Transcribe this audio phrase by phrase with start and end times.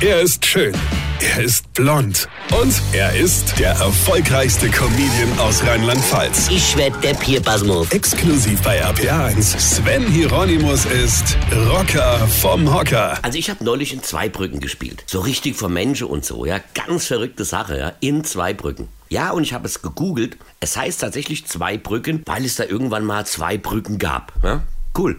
[0.00, 0.74] Er ist schön.
[1.20, 2.28] Er ist blond.
[2.60, 6.48] Und er ist der erfolgreichste Comedian aus Rheinland-Pfalz.
[6.50, 7.90] Ich werd der Pierpasmus.
[7.92, 9.58] Exklusiv bei RPA1.
[9.58, 11.38] Sven Hieronymus ist
[11.70, 13.18] Rocker vom Hocker.
[13.22, 15.04] Also ich habe neulich in Zweibrücken gespielt.
[15.06, 16.60] So richtig vor Menschen und so, ja.
[16.74, 17.92] Ganz verrückte Sache, ja.
[18.00, 18.88] In Zweibrücken.
[19.08, 20.36] Ja, und ich habe es gegoogelt.
[20.60, 24.32] Es heißt tatsächlich Zweibrücken, weil es da irgendwann mal zwei Brücken gab.
[24.42, 24.64] Ja?
[24.98, 25.18] Cool.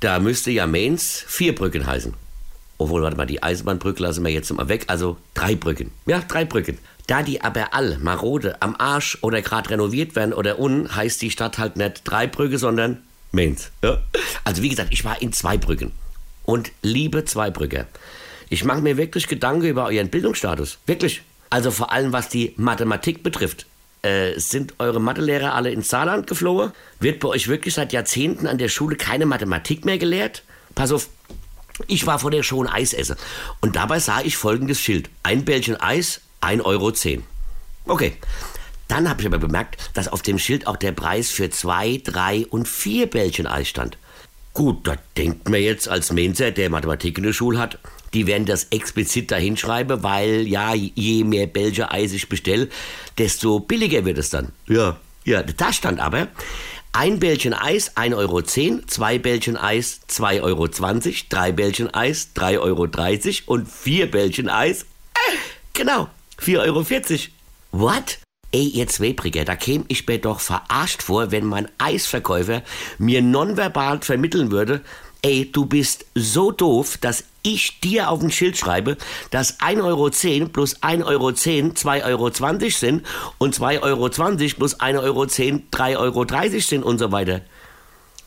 [0.00, 2.14] Da müsste ja Mainz vier Brücken heißen.
[2.84, 4.84] Obwohl, warte mal, die Eisenbahnbrücke lassen wir jetzt mal weg.
[4.88, 5.90] Also drei Brücken.
[6.04, 6.76] Ja, drei Brücken.
[7.06, 11.30] Da die aber all marode am Arsch oder gerade renoviert werden oder un, heißt die
[11.30, 12.98] Stadt halt nicht drei Brücke, sondern
[13.32, 13.70] Mainz.
[13.82, 14.02] Ja?
[14.44, 15.92] Also wie gesagt, ich war in zwei Brücken.
[16.44, 17.86] Und liebe Zweibrücker,
[18.50, 20.76] ich mache mir wirklich Gedanken über euren Bildungsstatus.
[20.84, 21.22] Wirklich.
[21.48, 23.64] Also vor allem, was die Mathematik betrifft.
[24.02, 26.72] Äh, sind eure Mathelehrer alle ins Saarland geflogen?
[27.00, 30.42] Wird bei euch wirklich seit Jahrzehnten an der Schule keine Mathematik mehr gelehrt?
[30.74, 31.08] Pass auf,
[31.86, 33.16] ich war vor der Show ein Eis essen
[33.60, 35.10] und dabei sah ich folgendes Schild.
[35.22, 36.92] Ein Bällchen Eis, 1,10 Euro.
[37.86, 38.16] Okay.
[38.88, 42.46] Dann habe ich aber bemerkt, dass auf dem Schild auch der Preis für zwei, drei
[42.50, 43.96] und vier Bällchen Eis stand.
[44.52, 47.78] Gut, da denkt man jetzt als Mensa, der Mathematik in der Schule hat,
[48.12, 52.68] die werden das explizit dahinschreiben, weil ja, je mehr Bällchen Eis ich bestelle,
[53.18, 54.52] desto billiger wird es dann.
[54.68, 56.28] Ja, ja, da stand aber,
[56.94, 60.68] ein Bällchen Eis 1,10 Euro, zwei Bällchen Eis 2,20 Euro,
[61.28, 62.88] drei Bällchen Eis 3,30 Euro
[63.52, 65.36] und vier Bällchen Eis, äh,
[65.72, 66.08] genau,
[66.40, 66.84] 4,40 Euro.
[67.72, 68.18] What?
[68.52, 72.62] Ey, ihr Zweibriger, da käme ich mir doch verarscht vor, wenn mein Eisverkäufer
[72.98, 74.80] mir nonverbal vermitteln würde,
[75.24, 78.96] ey, du bist so doof, dass ich dir auf ein Schild schreibe,
[79.30, 83.06] dass 1,10 Euro plus 1,10 Euro 2,20 Euro sind
[83.38, 87.40] und 2,20 Euro plus 1,10 Euro 3,30 Euro sind und so weiter.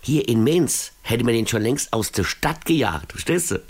[0.01, 3.61] Hier in Mainz hätte man den schon längst aus der Stadt gejagt, verstehst du?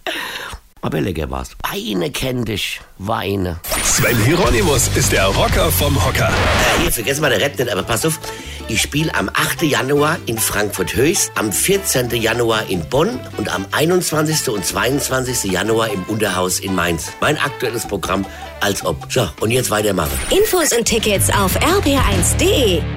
[0.82, 1.50] Aber lecker war's.
[1.70, 3.60] Weine kenn dich, Weine.
[3.84, 6.30] Sven Hieronymus ist der Rocker vom Hocker.
[6.30, 8.20] Äh, hier, vergessen wir der Rap nicht, aber pass auf.
[8.70, 9.62] Ich spiele am 8.
[9.64, 12.10] Januar in Frankfurt-Höchst, am 14.
[12.22, 14.50] Januar in Bonn und am 21.
[14.50, 15.52] und 22.
[15.52, 17.08] Januar im Unterhaus in Mainz.
[17.22, 18.26] Mein aktuelles Programm
[18.60, 19.08] als ob.
[19.10, 20.12] So, und jetzt weitermachen.
[20.32, 22.97] Infos und Tickets auf rb1.de.